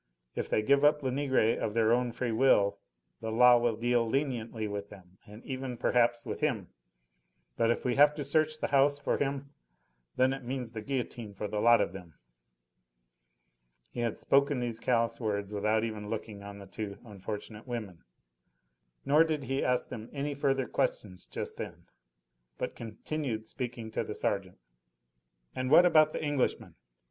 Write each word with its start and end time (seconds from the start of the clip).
"If 0.33 0.49
they 0.49 0.63
give 0.63 0.83
up 0.83 1.03
Lenegre 1.03 1.59
of 1.59 1.75
their 1.75 1.93
own 1.93 2.11
free 2.11 2.31
will 2.31 2.79
the 3.19 3.31
law 3.31 3.59
will 3.59 3.75
deal 3.75 4.03
leniently 4.03 4.67
with 4.67 4.89
them, 4.89 5.19
and 5.27 5.43
even 5.45 5.77
perhaps 5.77 6.25
with 6.25 6.39
him. 6.39 6.69
But 7.55 7.69
if 7.69 7.85
we 7.85 7.93
have 7.97 8.15
to 8.15 8.23
search 8.23 8.57
the 8.57 8.69
house 8.69 8.97
for 8.97 9.19
him, 9.19 9.51
then 10.15 10.33
it 10.33 10.43
means 10.43 10.71
the 10.71 10.81
guillotine 10.81 11.33
for 11.33 11.47
the 11.47 11.59
lot 11.59 11.81
of 11.81 11.93
them." 11.93 12.15
He 13.91 13.99
had 13.99 14.17
spoken 14.17 14.59
these 14.59 14.79
callous 14.79 15.21
words 15.21 15.53
without 15.53 15.83
even 15.83 16.09
looking 16.09 16.41
on 16.41 16.57
the 16.57 16.65
two 16.65 16.97
unfortunate 17.05 17.67
women; 17.67 18.03
nor 19.05 19.23
did 19.23 19.43
he 19.43 19.63
ask 19.63 19.89
them 19.89 20.09
any 20.11 20.33
further 20.33 20.65
questions 20.67 21.27
just 21.27 21.57
then, 21.57 21.85
but 22.57 22.75
continued 22.75 23.47
speaking 23.47 23.91
to 23.91 24.03
the 24.03 24.15
sergeant: 24.15 24.57
"And 25.53 25.69
what 25.69 25.85
about 25.85 26.11
the 26.11 26.23
Englishman? 26.25 26.73